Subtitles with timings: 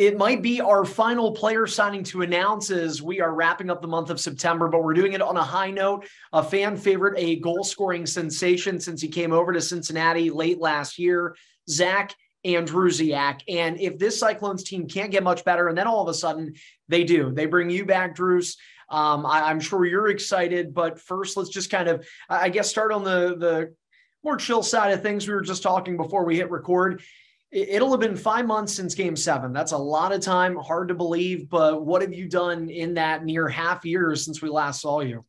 [0.00, 3.86] it might be our final player signing to announce as we are wrapping up the
[3.86, 6.08] month of September, but we're doing it on a high note.
[6.32, 10.98] A fan favorite, a goal scoring sensation since he came over to Cincinnati late last
[10.98, 11.36] year,
[11.68, 12.14] Zack
[12.46, 13.40] Andrusiak.
[13.46, 16.54] And if this Cyclones team can't get much better, and then all of a sudden
[16.88, 18.56] they do, they bring you back, Drews.
[18.88, 22.90] Um, I, am sure you're excited, but first, let's just kind of, I guess, start
[22.90, 23.74] on the the
[24.24, 25.28] more chill side of things.
[25.28, 27.02] We were just talking before we hit record
[27.52, 29.52] it'll have been five months since game seven.
[29.52, 31.48] That's a lot of time, hard to believe.
[31.48, 35.24] But what have you done in that near half year since we last saw you?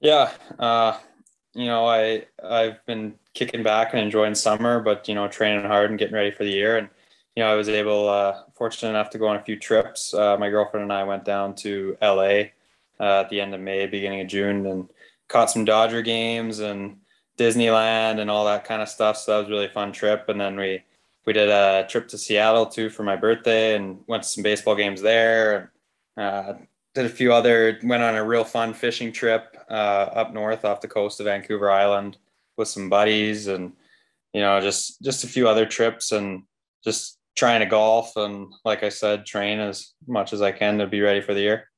[0.00, 0.30] Yeah.
[0.58, 0.98] Uh,
[1.54, 5.90] you know, I, I've been kicking back and enjoying summer, but, you know, training hard
[5.90, 6.76] and getting ready for the year.
[6.76, 6.88] And,
[7.34, 10.14] you know, I was able, uh, fortunate enough to go on a few trips.
[10.14, 12.50] Uh, my girlfriend and I went down to LA
[13.00, 14.88] uh, at the end of May, beginning of June, and
[15.28, 16.98] caught some Dodger games and
[17.38, 19.16] Disneyland and all that kind of stuff.
[19.16, 20.28] So that was really fun trip.
[20.28, 20.82] And then we
[21.30, 24.74] we did a trip to Seattle too for my birthday and went to some baseball
[24.74, 25.70] games there.
[26.16, 26.54] Uh,
[26.92, 30.80] did a few other, went on a real fun fishing trip uh, up north off
[30.80, 32.18] the coast of Vancouver Island
[32.56, 33.74] with some buddies and,
[34.32, 36.42] you know, just, just a few other trips and
[36.82, 38.16] just trying to golf.
[38.16, 41.42] And like I said, train as much as I can to be ready for the
[41.42, 41.70] year.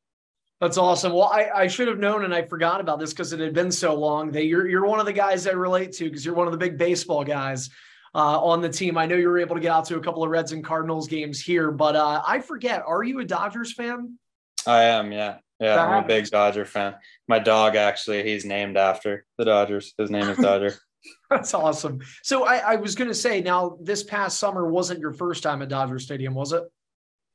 [0.63, 1.13] That's awesome.
[1.13, 3.71] Well, I, I should have known and I forgot about this because it had been
[3.71, 6.47] so long that you're, you're one of the guys I relate to because you're one
[6.47, 7.69] of the big baseball guys
[8.15, 8.99] uh, on the team.
[8.99, 11.09] I know you were able to get out to a couple of Reds and Cardinals
[11.09, 12.83] games here, but uh, I forget.
[12.87, 14.19] Are you a Dodgers fan?
[14.67, 15.13] I am.
[15.13, 15.77] Yeah, yeah.
[15.77, 16.95] That I'm a big Dodger fan.
[17.29, 19.95] My dog actually, he's named after the Dodgers.
[19.99, 20.75] His name is Dodger.
[21.31, 22.01] That's awesome.
[22.23, 25.63] So I, I was going to say, now this past summer wasn't your first time
[25.63, 26.63] at Dodger Stadium, was it?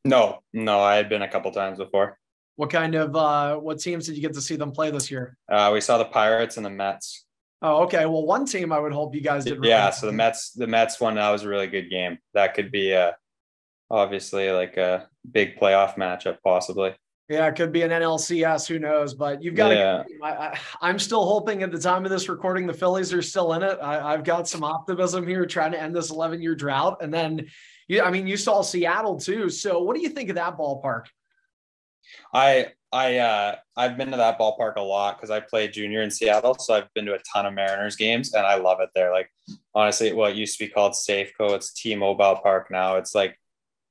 [0.06, 2.18] No, no, I had been a couple times before.
[2.56, 5.38] What kind of uh, what teams did you get to see them play this year?
[5.52, 7.26] Uh, we saw the Pirates and the Mets.
[7.62, 8.06] Oh, okay.
[8.06, 9.64] Well, one team I would hope you guys did.
[9.64, 9.90] Yeah.
[9.90, 12.20] So the Mets, the Mets one, that was a really good game.
[12.34, 13.16] That could be a,
[13.90, 16.96] obviously like a big playoff matchup, possibly.
[17.30, 18.68] Yeah, it could be an NLCS.
[18.68, 19.14] Who knows?
[19.14, 20.04] But you've got yeah.
[20.04, 20.26] to.
[20.82, 23.64] I, am still hoping at the time of this recording, the Phillies are still in
[23.64, 23.78] it.
[23.82, 27.00] I, have got some optimism here, trying to end this 11 year drought.
[27.02, 27.48] And then,
[27.90, 29.50] you, I mean, you saw Seattle too.
[29.50, 31.08] So, what do you think of that ballpark?
[32.34, 36.12] I I uh, I've been to that ballpark a lot because I played junior in
[36.12, 39.12] Seattle, so I've been to a ton of Mariners games, and I love it there.
[39.12, 39.30] Like
[39.76, 42.96] honestly, what used to be called Safeco, it's T-Mobile Park now.
[42.96, 43.38] It's like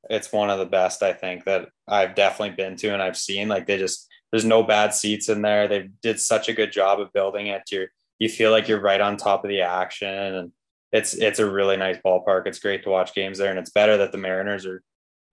[0.09, 3.49] it's one of the best I think that I've definitely been to and I've seen.
[3.49, 5.69] Like they just there's no bad seats in there.
[5.69, 7.63] They did such a good job of building it.
[7.71, 7.89] You
[8.19, 10.53] you feel like you're right on top of the action, and
[10.93, 12.47] it's it's a really nice ballpark.
[12.47, 14.83] It's great to watch games there, and it's better that the Mariners are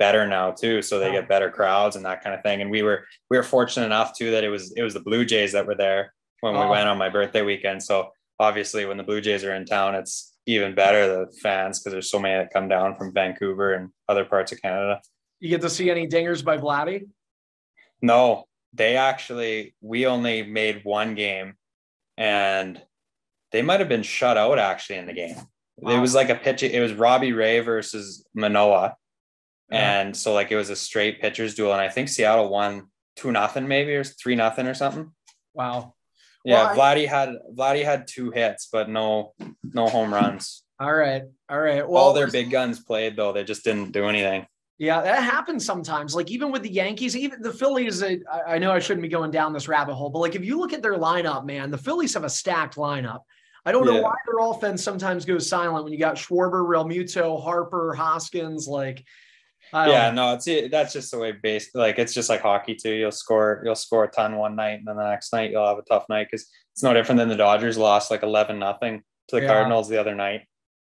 [0.03, 2.61] better now too so they get better crowds and that kind of thing.
[2.61, 5.23] And we were we were fortunate enough too that it was it was the blue
[5.23, 6.63] jays that were there when oh.
[6.63, 7.81] we went on my birthday weekend.
[7.81, 11.93] So obviously when the blue jays are in town it's even better the fans because
[11.93, 14.99] there's so many that come down from vancouver and other parts of canada.
[15.39, 17.07] You get to see any dingers by vladdy?
[18.01, 18.43] No.
[18.73, 21.53] They actually we only made one game
[22.17, 22.81] and
[23.53, 25.37] they might have been shut out actually in the game.
[25.77, 25.95] Wow.
[25.95, 28.25] it was like a pitch it was robbie ray versus
[29.73, 32.87] manoah and so like it was a straight pitchers duel, and I think Seattle won
[33.15, 35.11] two nothing maybe or three nothing or something.
[35.53, 35.93] Wow.
[36.45, 37.09] Yeah, well, Vladdy I...
[37.09, 40.63] had Vladdy had two hits, but no no home runs.
[40.79, 41.87] All right, all right.
[41.87, 44.45] Well, all their big guns played though; they just didn't do anything.
[44.79, 46.13] Yeah, that happens sometimes.
[46.13, 48.03] Like even with the Yankees, even the Phillies.
[48.03, 50.59] I, I know I shouldn't be going down this rabbit hole, but like if you
[50.59, 53.19] look at their lineup, man, the Phillies have a stacked lineup.
[53.65, 57.93] I don't know why their offense sometimes goes silent when you got Schwarber, Realmuto, Harper,
[57.93, 58.67] Hoskins.
[58.67, 59.05] Like
[59.73, 62.93] yeah, no, it's that's just the way base like it's just like hockey too.
[62.93, 65.77] You'll score you'll score a ton one night, and then the next night you'll have
[65.77, 69.35] a tough night because it's no different than the Dodgers lost like eleven nothing to
[69.35, 69.47] the yeah.
[69.47, 70.41] Cardinals the other night,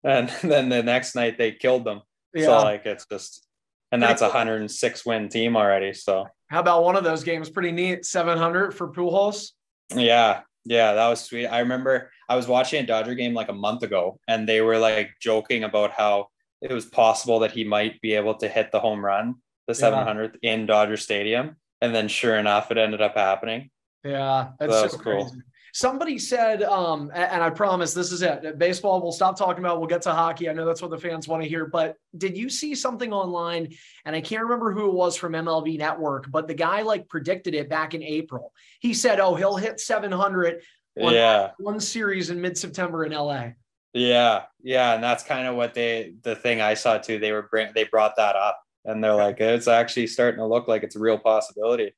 [0.03, 2.01] and then the next night they killed them.
[2.33, 2.45] Yeah.
[2.45, 3.47] So like it's just
[3.91, 5.93] and that's a 106 win team already.
[5.93, 7.51] So how about one of those games?
[7.51, 9.51] Pretty neat, 700 for Pujols.
[9.93, 11.45] Yeah, yeah, that was sweet.
[11.45, 14.79] I remember I was watching a Dodger game like a month ago, and they were
[14.79, 16.27] like joking about how
[16.63, 19.35] it was possible that he might be able to hit the home run,
[19.67, 20.53] the 700th yeah.
[20.53, 21.57] in Dodger Stadium.
[21.81, 23.69] And then sure enough, it ended up happening.
[24.05, 25.23] Yeah, that's so, so cool.
[25.25, 25.41] Crazy.
[25.75, 28.59] Somebody said, um, and I promise this is it.
[28.59, 29.79] Baseball, we'll stop talking about.
[29.79, 30.47] We'll get to hockey.
[30.47, 31.65] I know that's what the fans want to hear.
[31.65, 33.73] But did you see something online?
[34.05, 37.55] And I can't remember who it was from MLB Network, but the guy like predicted
[37.55, 38.53] it back in April.
[38.81, 40.61] He said, "Oh, he'll hit 700
[40.95, 41.51] yeah.
[41.57, 43.53] one series in mid September in LA."
[43.93, 47.19] Yeah, yeah, and that's kind of what they the thing I saw too.
[47.19, 50.83] They were they brought that up, and they're like, it's actually starting to look like
[50.83, 51.93] it's a real possibility.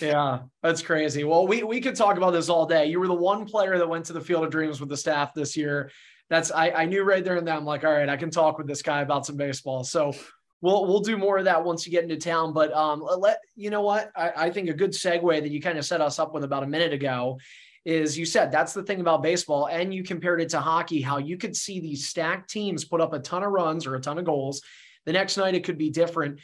[0.00, 1.24] Yeah, that's crazy.
[1.24, 2.86] Well, we we could talk about this all day.
[2.86, 5.34] You were the one player that went to the Field of Dreams with the staff
[5.34, 5.90] this year.
[6.28, 8.56] That's I I knew right there and then I'm like, all right, I can talk
[8.56, 9.82] with this guy about some baseball.
[9.82, 10.12] So
[10.60, 12.52] we'll we'll do more of that once you get into town.
[12.52, 15.78] But um, let you know what I, I think a good segue that you kind
[15.78, 17.38] of set us up with about a minute ago
[17.84, 21.18] is you said that's the thing about baseball, and you compared it to hockey, how
[21.18, 24.18] you could see these stacked teams put up a ton of runs or a ton
[24.18, 24.62] of goals.
[25.06, 26.40] The next night it could be different,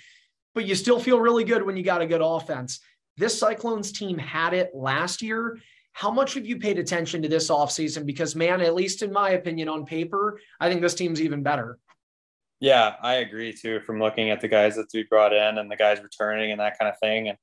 [0.55, 2.81] but you still feel really good when you got a good offense.
[3.17, 5.59] This Cyclones team had it last year.
[5.93, 8.05] How much have you paid attention to this offseason?
[8.05, 11.79] Because, man, at least in my opinion, on paper, I think this team's even better.
[12.61, 13.81] Yeah, I agree too.
[13.81, 16.79] From looking at the guys that we brought in and the guys returning and that
[16.79, 17.39] kind of thing, and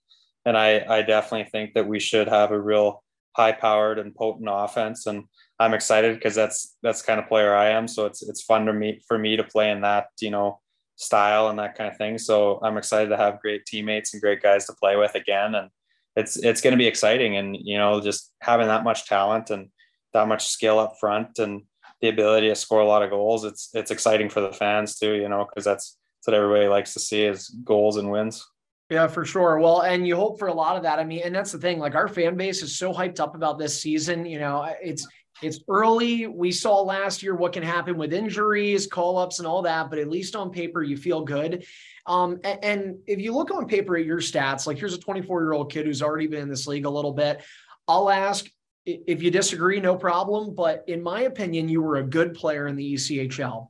[0.46, 3.03] and I I definitely think that we should have a real
[3.36, 5.24] high powered and potent offense, and
[5.60, 7.88] I'm excited because that's that's kind of player I am.
[7.88, 10.60] So it's it's fun to me for me to play in that you know
[10.96, 12.18] style and that kind of thing.
[12.18, 15.70] So I'm excited to have great teammates and great guys to play with again, and
[16.16, 17.38] it's it's going to be exciting.
[17.38, 19.70] And you know, just having that much talent and
[20.14, 21.64] that much skill up front and
[22.02, 23.46] the ability to score a lot of goals.
[23.46, 26.94] It's it's exciting for the fans too, you know, because that's, that's what everybody likes
[26.94, 28.46] to see is goals and wins.
[28.94, 29.58] Yeah, for sure.
[29.58, 31.00] Well, and you hope for a lot of that.
[31.00, 31.80] I mean, and that's the thing.
[31.80, 34.24] Like our fan base is so hyped up about this season.
[34.24, 35.08] You know, it's
[35.42, 36.28] it's early.
[36.28, 39.90] We saw last year what can happen with injuries, call ups, and all that.
[39.90, 41.66] But at least on paper, you feel good.
[42.06, 45.42] Um, and, and if you look on paper at your stats, like here's a 24
[45.42, 47.44] year old kid who's already been in this league a little bit.
[47.88, 48.46] I'll ask
[48.86, 50.54] if you disagree, no problem.
[50.54, 53.70] But in my opinion, you were a good player in the ECHL.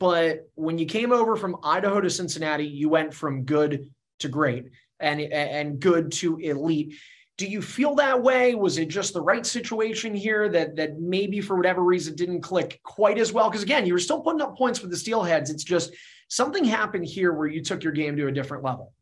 [0.00, 4.66] But when you came over from Idaho to Cincinnati, you went from good to great
[5.00, 6.94] and, and good to elite.
[7.36, 8.54] Do you feel that way?
[8.54, 12.80] Was it just the right situation here that that maybe for whatever reason didn't click
[12.84, 13.50] quite as well?
[13.50, 15.50] Because again, you were still putting up points with the Steelheads.
[15.50, 15.92] It's just
[16.28, 18.92] something happened here where you took your game to a different level.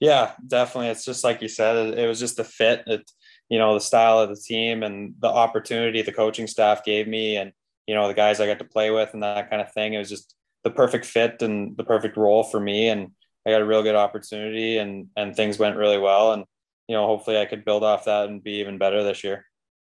[0.00, 0.88] Yeah, definitely.
[0.88, 1.98] It's just like you said.
[1.98, 2.84] It, was just the fit.
[2.86, 3.10] It,
[3.48, 7.36] you know the style of the team and the opportunity the coaching staff gave me
[7.36, 7.52] and
[7.86, 9.92] you know the guys I got to play with and that kind of thing.
[9.92, 10.34] It was just
[10.64, 13.10] the perfect fit and the perfect role for me and
[13.46, 16.44] I got a real good opportunity and and things went really well and
[16.88, 19.46] you know hopefully I could build off that and be even better this year.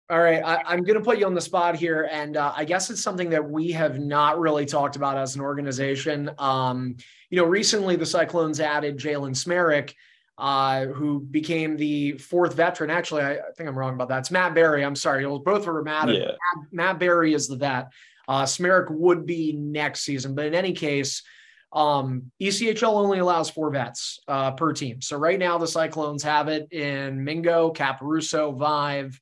[0.09, 2.65] All right, I, am going to put you on the spot here, and uh, I
[2.65, 6.29] guess it's something that we have not really talked about as an organization.
[6.37, 6.97] Um,
[7.29, 9.93] you know, recently the Cyclones added Jalen Smereck,
[10.37, 12.89] uh, who became the fourth veteran.
[12.89, 14.19] Actually, I, I, think I'm wrong about that.
[14.19, 14.83] It's Matt Berry.
[14.83, 15.23] I'm sorry.
[15.23, 16.09] It was both were Matt.
[16.09, 16.25] Yeah.
[16.25, 17.91] Matt, Matt Berry is the vet.
[18.27, 18.45] Uh,
[18.89, 21.23] would be next season, but in any case,
[21.73, 25.01] um, ECHL only allows four vets uh, per team.
[25.01, 29.19] So right now the Cyclones have it in Mingo, Caporusso, Vaive,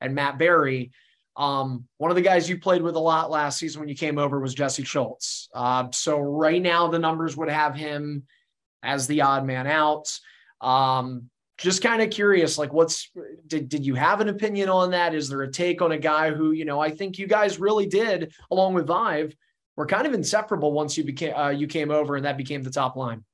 [0.00, 0.90] and Matt Berry.
[1.36, 4.18] Um, one of the guys you played with a lot last season when you came
[4.18, 5.48] over was Jesse Schultz.
[5.54, 8.24] Uh, so right now the numbers would have him
[8.82, 10.12] as the odd man out.
[10.60, 13.10] Um, just kind of curious, like what's
[13.46, 15.14] did, did you have an opinion on that?
[15.14, 17.86] Is there a take on a guy who, you know, I think you guys really
[17.86, 19.34] did, along with Vaive,
[19.76, 22.70] were kind of inseparable once you became uh, you came over and that became the
[22.70, 23.24] top line.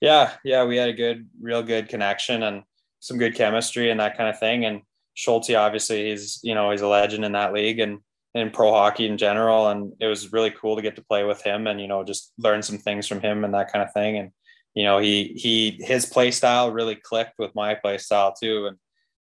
[0.00, 2.62] Yeah, yeah, we had a good, real good connection and
[2.98, 4.64] some good chemistry and that kind of thing.
[4.64, 4.82] And
[5.14, 8.00] Schulte, obviously, he's you know he's a legend in that league and
[8.34, 9.68] in pro hockey in general.
[9.68, 12.32] And it was really cool to get to play with him and you know just
[12.38, 14.18] learn some things from him and that kind of thing.
[14.18, 14.32] And
[14.74, 18.66] you know, he he his play style really clicked with my play style too.
[18.66, 18.76] And,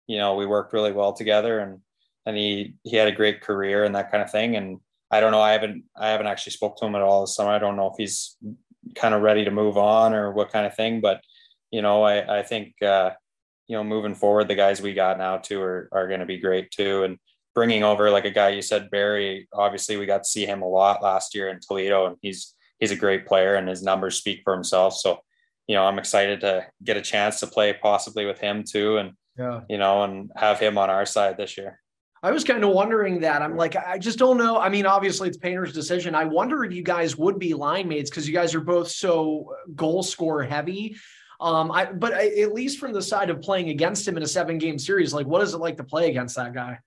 [0.06, 1.80] you know, we worked really well together and
[2.26, 4.56] and he he had a great career and that kind of thing.
[4.56, 7.34] And I don't know, I haven't I haven't actually spoke to him at all this
[7.34, 7.50] summer.
[7.50, 8.36] I don't know if he's
[8.94, 11.22] kind of ready to move on or what kind of thing, but
[11.70, 13.10] you know, I, I think uh,
[13.66, 16.70] you know, moving forward, the guys we got now too are are gonna be great
[16.70, 17.04] too.
[17.04, 17.18] And
[17.54, 20.68] bringing over like a guy you said, Berry, obviously we got to see him a
[20.68, 24.40] lot last year in Toledo and he's he's a great player and his numbers speak
[24.44, 24.94] for himself.
[24.94, 25.20] So
[25.68, 29.12] you know, I'm excited to get a chance to play possibly with him too, and
[29.38, 29.60] yeah.
[29.68, 31.78] you know, and have him on our side this year.
[32.22, 33.42] I was kind of wondering that.
[33.42, 34.58] I'm like, I just don't know.
[34.58, 36.14] I mean, obviously it's Painter's decision.
[36.14, 39.54] I wonder if you guys would be line mates because you guys are both so
[39.74, 40.96] goal score heavy.
[41.40, 44.26] Um, I but I, at least from the side of playing against him in a
[44.26, 46.80] seven game series, like what is it like to play against that guy?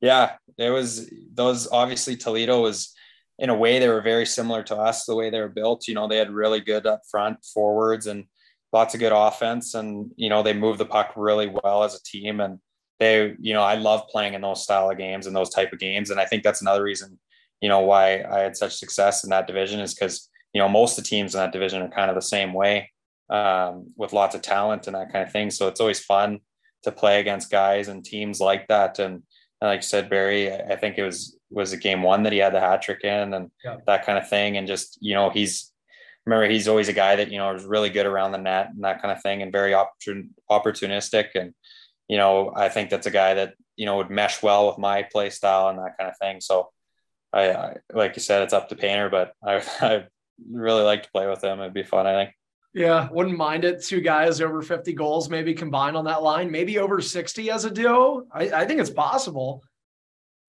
[0.00, 2.94] Yeah, there was those obviously Toledo was
[3.38, 5.94] in a way they were very similar to us the way they were built you
[5.94, 8.24] know they had really good up front forwards and
[8.72, 12.02] lots of good offense and you know they moved the puck really well as a
[12.04, 12.58] team and
[13.02, 15.78] they you know i love playing in those style of games and those type of
[15.78, 17.18] games and i think that's another reason
[17.60, 20.98] you know why i had such success in that division is because you know most
[20.98, 22.90] of the teams in that division are kind of the same way
[23.30, 26.40] um, with lots of talent and that kind of thing so it's always fun
[26.82, 29.22] to play against guys and teams like that and,
[29.60, 32.38] and like you said berry i think it was was a game one that he
[32.38, 33.76] had the hat trick in and yeah.
[33.86, 34.56] that kind of thing.
[34.56, 35.70] And just, you know, he's,
[36.26, 38.82] remember, he's always a guy that, you know, is really good around the net and
[38.84, 41.28] that kind of thing and very opportun- opportunistic.
[41.34, 41.54] And,
[42.12, 45.02] you know, I think that's a guy that, you know, would mesh well with my
[45.02, 46.42] play style and that kind of thing.
[46.42, 46.68] So
[47.32, 50.04] I, I like you said, it's up to Painter, but I, I
[50.46, 51.58] really like to play with him.
[51.58, 52.36] It'd be fun, I think.
[52.74, 53.82] Yeah, wouldn't mind it.
[53.82, 57.70] Two guys over 50 goals, maybe combined on that line, maybe over 60 as a
[57.70, 58.24] duo.
[58.30, 59.62] I, I think it's possible.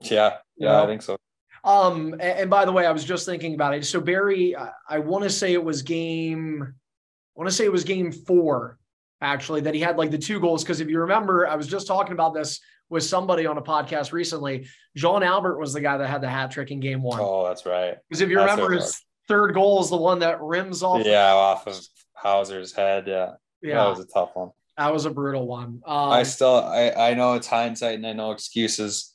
[0.01, 1.15] Yeah, yeah, I think so.
[1.63, 3.85] Um, and, and, by the way, I was just thinking about it.
[3.85, 7.71] So Berry, I, I want to say it was game, I want to say it
[7.71, 8.79] was game four,
[9.23, 10.63] actually, that he had like the two goals.
[10.63, 14.11] Because if you remember, I was just talking about this with somebody on a podcast
[14.11, 14.67] recently.
[14.95, 17.19] Jean Albert was the guy that had the hat trick in game one.
[17.19, 17.95] Oh, that's right.
[18.07, 21.03] Because if you that's remember, his third goal is the one that rims off.
[21.03, 21.79] Yeah, off of
[22.13, 23.07] Houser's head.
[23.07, 23.31] Yeah.
[23.61, 23.77] Yeah.
[23.77, 24.51] That was a tough one.
[24.77, 25.81] That was a brutal one.
[25.85, 29.13] Um, I still, I, I know it's hindsight and I know excuses.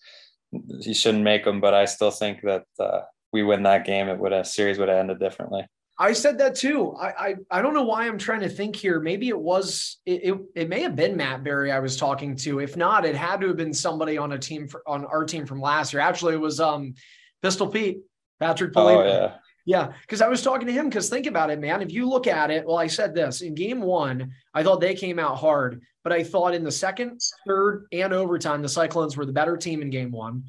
[0.80, 3.00] He shouldn't make them, but I still think that uh,
[3.32, 4.08] we win that game.
[4.08, 5.66] It would have series would have ended differently.
[6.00, 6.94] I said that too.
[6.94, 9.00] I, I, I don't know why I'm trying to think here.
[9.00, 12.60] Maybe it was it, it, it may have been Matt Berry I was talking to.
[12.60, 15.44] If not, it had to have been somebody on a team for, on our team
[15.44, 16.00] from last year.
[16.00, 16.94] Actually, it was um
[17.42, 17.98] Pistol Pete,
[18.38, 19.02] Patrick Polito.
[19.02, 19.34] Oh, yeah.
[19.66, 20.88] Yeah, because I was talking to him.
[20.88, 21.82] Because think about it, man.
[21.82, 24.94] If you look at it, well, I said this in game one, I thought they
[24.94, 29.26] came out hard, but I thought in the second, third, and overtime, the Cyclones were
[29.26, 30.44] the better team in game one.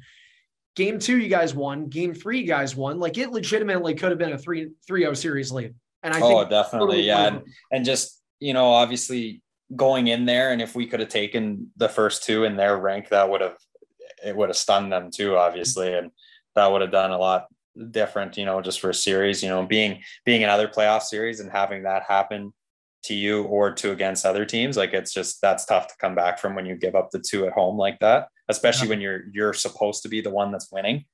[0.76, 1.88] Game two, you guys won.
[1.88, 2.98] Game three, you guys won.
[2.98, 5.74] Like it legitimately could have been a 3 3 0 series lead.
[6.02, 6.46] And I oh, think.
[6.46, 7.02] oh, definitely.
[7.02, 7.26] Yeah.
[7.26, 9.42] And, and just, you know, obviously
[9.74, 13.08] going in there, and if we could have taken the first two in their rank,
[13.10, 13.56] that would have,
[14.24, 15.92] it would have stunned them too, obviously.
[15.92, 16.10] And
[16.54, 17.46] that would have done a lot
[17.90, 21.50] different, you know, just for a series, you know, being being another playoff series and
[21.50, 22.52] having that happen
[23.02, 26.38] to you or to against other teams, like it's just that's tough to come back
[26.38, 28.90] from when you give up the two at home like that, especially yeah.
[28.90, 31.04] when you're you're supposed to be the one that's winning.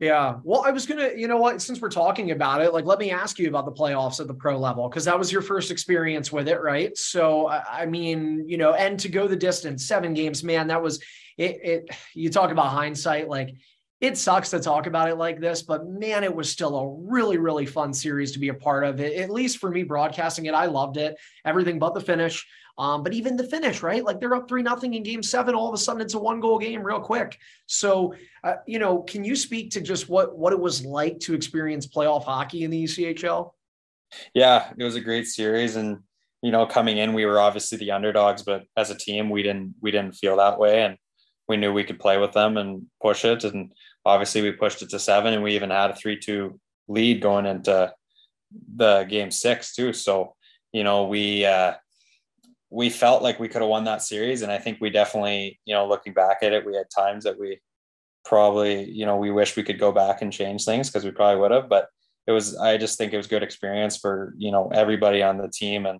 [0.00, 0.38] Yeah.
[0.44, 3.10] Well, I was gonna, you know what, since we're talking about it, like let me
[3.10, 6.32] ask you about the playoffs at the pro level, because that was your first experience
[6.32, 6.96] with it, right?
[6.96, 11.02] So I mean, you know, and to go the distance, seven games, man, that was
[11.36, 13.54] it, it you talk about hindsight, like
[14.00, 17.36] it sucks to talk about it like this, but man, it was still a really,
[17.36, 18.98] really fun series to be a part of.
[18.98, 21.16] It, at least for me broadcasting it, I loved it.
[21.44, 22.46] Everything but the finish.
[22.78, 24.04] Um, but even the finish, right?
[24.04, 25.54] Like they're up three nothing in game seven.
[25.54, 27.38] All of a sudden, it's a one goal game real quick.
[27.66, 31.34] So, uh, you know, can you speak to just what what it was like to
[31.34, 33.50] experience playoff hockey in the ECHL?
[34.34, 35.98] Yeah, it was a great series, and
[36.42, 39.74] you know, coming in, we were obviously the underdogs, but as a team, we didn't
[39.80, 40.96] we didn't feel that way, and
[41.48, 43.72] we knew we could play with them and push it and
[44.04, 46.58] obviously we pushed it to seven and we even had a three two
[46.88, 47.92] lead going into
[48.76, 49.92] the game six too.
[49.92, 50.34] So,
[50.72, 51.74] you know, we uh
[52.70, 54.42] we felt like we could have won that series.
[54.42, 57.38] And I think we definitely, you know, looking back at it, we had times that
[57.38, 57.60] we
[58.24, 61.40] probably, you know, we wish we could go back and change things because we probably
[61.40, 61.68] would have.
[61.68, 61.88] But
[62.26, 65.48] it was I just think it was good experience for, you know, everybody on the
[65.48, 65.98] team and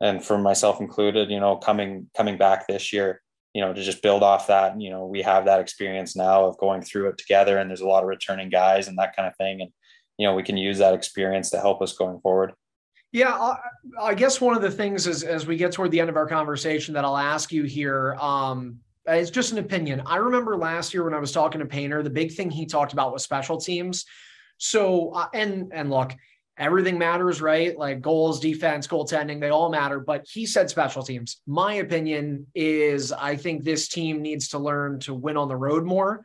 [0.00, 3.20] and for myself included, you know, coming coming back this year
[3.54, 4.78] you know, to just build off that.
[4.80, 7.86] You know, we have that experience now of going through it together, and there's a
[7.86, 9.62] lot of returning guys and that kind of thing.
[9.62, 9.70] And,
[10.18, 12.52] you know, we can use that experience to help us going forward.
[13.14, 13.54] Yeah,
[14.02, 16.26] I, guess one of the things is as we get toward the end of our
[16.26, 18.16] conversation that I'll ask you here.
[18.16, 20.02] Um, it's just an opinion.
[20.04, 22.92] I remember last year when I was talking to Painter, the big thing he talked
[22.92, 24.04] about was special teams.
[24.58, 26.12] So, uh, and and look,
[26.58, 27.78] everything matters, right?
[27.78, 30.00] Like goals, defense, goaltending, they all matter.
[30.00, 31.40] But he said special teams.
[31.46, 35.84] My opinion is I think this team needs to learn to win on the road
[35.84, 36.24] more.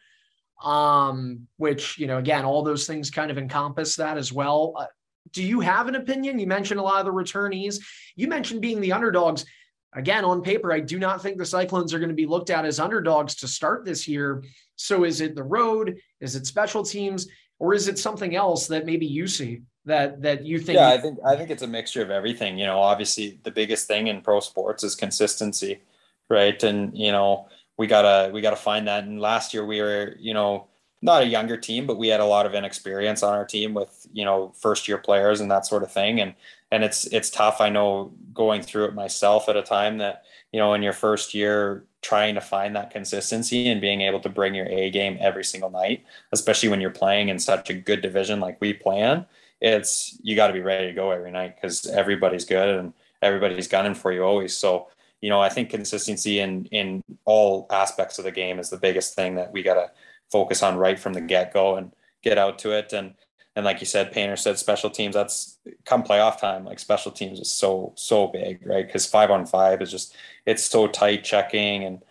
[0.64, 4.74] Um, which, you know, again, all those things kind of encompass that as well.
[4.76, 4.88] Uh,
[5.32, 6.40] do you have an opinion?
[6.40, 7.80] You mentioned a lot of the returnees.
[8.16, 9.46] You mentioned being the underdogs.
[9.94, 12.66] Again, on paper, I do not think the Cyclones are going to be looked at
[12.66, 14.44] as underdogs to start this year.
[14.76, 15.98] So is it the road?
[16.22, 17.28] Is it special teams?
[17.58, 19.62] Or is it something else that maybe you see?
[19.86, 22.66] that that you think yeah i think i think it's a mixture of everything you
[22.66, 25.82] know obviously the biggest thing in pro sports is consistency
[26.30, 30.16] right and you know we gotta we gotta find that and last year we were
[30.20, 30.68] you know
[31.02, 34.08] not a younger team but we had a lot of inexperience on our team with
[34.14, 36.34] you know first year players and that sort of thing and
[36.72, 40.60] and it's it's tough i know going through it myself at a time that you
[40.60, 44.56] know in your first year trying to find that consistency and being able to bring
[44.56, 48.40] your a game every single night especially when you're playing in such a good division
[48.40, 49.26] like we plan
[49.62, 53.68] it's you got to be ready to go every night because everybody's good and everybody's
[53.68, 54.56] gunning for you always.
[54.56, 54.88] So
[55.22, 59.16] you know, I think consistency in in all aspects of the game is the biggest
[59.16, 59.92] thing that we got to
[60.32, 62.94] focus on right from the get go and get out to it.
[62.94, 63.14] And
[63.56, 65.16] and like you said, Painter said, special teams.
[65.16, 66.64] That's come playoff time.
[66.66, 68.86] Like special teams is so so big, right?
[68.86, 72.02] Because five on five is just it's so tight checking and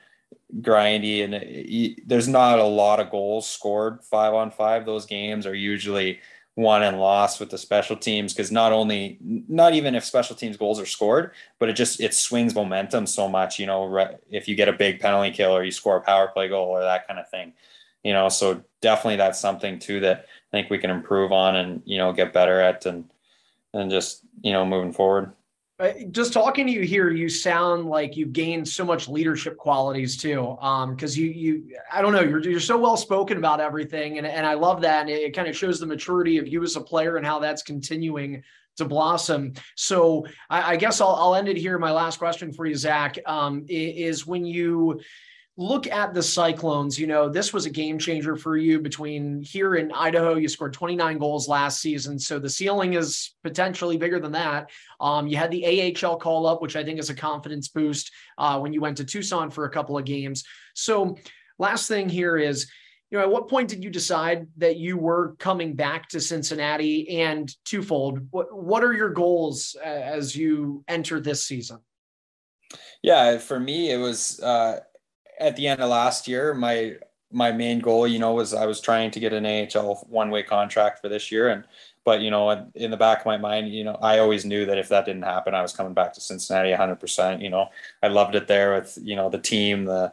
[0.61, 4.85] grindy, and uh, it, there's not a lot of goals scored five on five.
[4.85, 6.21] Those games are usually
[6.59, 10.57] won and lost with the special teams because not only not even if special teams
[10.57, 14.57] goals are scored but it just it swings momentum so much you know if you
[14.57, 17.21] get a big penalty kill or you score a power play goal or that kind
[17.21, 17.53] of thing
[18.09, 21.83] you know so definitely that's something too that i think we can improve on and
[21.85, 23.05] you know get better at and
[23.75, 25.33] and just you know moving forward.
[26.11, 30.59] Just talking to you here, you sound like you've gained so much leadership qualities too.
[30.61, 34.27] Um, because you you I don't know, you're you're so well spoken about everything, and
[34.27, 35.03] and I love that.
[35.03, 37.39] And it, it kind of shows the maturity of you as a player and how
[37.39, 38.43] that's continuing
[38.77, 39.53] to blossom.
[39.77, 41.79] So I, I guess I'll I'll end it here.
[41.79, 45.01] My last question for you, Zack, um, is when you
[45.59, 49.75] look at the Cyclones, you know, this was a game changer for you between here
[49.75, 50.37] in Idaho.
[50.37, 52.17] You scored 29 goals last season.
[52.17, 54.71] So the ceiling is potentially bigger than that.
[55.01, 58.61] Um, you had the AHL call up, which I think is a confidence boost uh,
[58.61, 60.45] when you went to Tucson for a couple of games.
[60.75, 61.19] So,
[61.59, 62.71] last thing here is,
[63.11, 67.21] you know, at what point did you decide that you were coming back to Cincinnati?
[67.21, 71.81] And twofold, what, what are your goals as you enter this season?
[73.03, 74.81] Yeah, for me, it was uh,
[75.41, 76.97] at the end of last year, my
[77.31, 80.43] my main goal, you know, was I was trying to get an AHL one way
[80.43, 81.65] contract for this year, and
[82.05, 84.79] but you know, in the back of my mind, you know, I always knew that
[84.79, 86.97] if that didn't happen, I was coming back to Cincinnati 100.
[86.97, 87.69] percent You know,
[88.03, 90.13] I loved it there with you know the team, the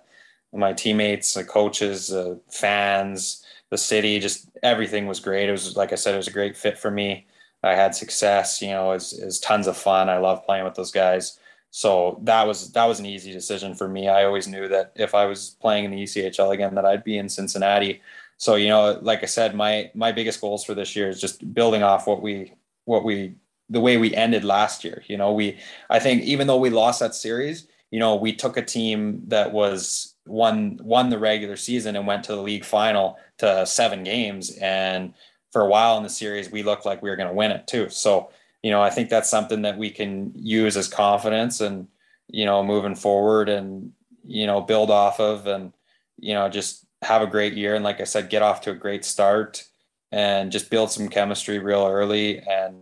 [0.53, 5.49] my teammates, the coaches, the fans, the city, just everything was great.
[5.49, 7.27] It was like I said, it was a great fit for me.
[7.63, 10.09] I had success, you know, it's it tons of fun.
[10.09, 11.39] I love playing with those guys
[11.75, 14.07] so that was that was an easy decision for me.
[14.07, 17.17] I always knew that if I was playing in the ECHL again, that I'd be
[17.17, 18.01] in Cincinnati.
[18.37, 21.53] So you know, like I said, my my biggest goals for this year is just
[21.53, 22.53] building off what we
[22.85, 23.35] what we
[23.69, 25.03] the way we ended last year.
[25.07, 28.55] You know, we I think even though we lost that series, you know, we took
[28.55, 33.17] a team that was won won the regular season and went to the league final
[33.39, 35.13] to seven games, and
[35.51, 37.67] for a while in the series, we looked like we were going to win it
[37.67, 37.89] too.
[37.89, 38.29] So
[38.65, 41.87] you know, I think that's something that we can use as confidence and,
[42.27, 43.91] you know, moving forward and,
[44.25, 45.71] you know, build off of and,
[46.17, 47.75] you know, just have a great year.
[47.75, 49.63] And like I said, get off to a great start
[50.11, 52.77] and just build some chemistry real early and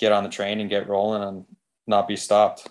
[0.00, 1.44] get on the train and get rolling and
[1.86, 2.66] not be stopped.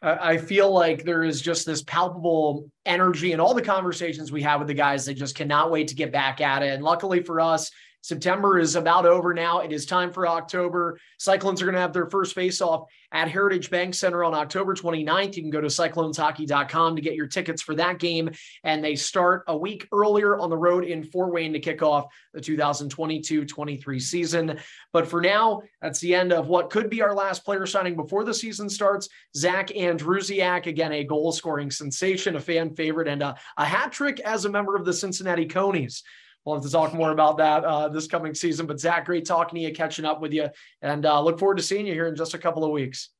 [0.00, 4.60] I feel like there is just this palpable energy in all the conversations we have
[4.60, 6.72] with the guys that just cannot wait to get back at it.
[6.72, 9.60] And luckily for us, September is about over now.
[9.60, 10.98] It is time for October.
[11.18, 15.36] Cyclones are going to have their first face-off at Heritage Bank Center on October 29th.
[15.36, 18.30] You can go to cycloneshockey.com to get your tickets for that game.
[18.64, 22.06] And they start a week earlier on the road in Fort Wayne to kick off
[22.32, 24.58] the 2022-23 season.
[24.92, 28.24] But for now, that's the end of what could be our last player signing before
[28.24, 29.08] the season starts.
[29.36, 34.44] Zack Andrusiak, again, a goal-scoring sensation, a fan favorite, and a, a hat trick as
[34.44, 36.02] a member of the Cincinnati Conies.
[36.44, 38.66] We'll have to talk more about that uh, this coming season.
[38.66, 40.48] But Zack, great talking to you, catching up with you,
[40.82, 43.10] and uh, look forward to seeing you here in just a couple of weeks.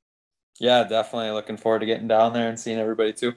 [0.59, 3.35] Yeah, definitely looking forward to getting down there and seeing everybody too.